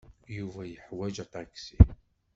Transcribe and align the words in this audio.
Yuba 0.37 0.61
yeḥwaj 0.65 1.15
aṭaksi. 1.25 1.79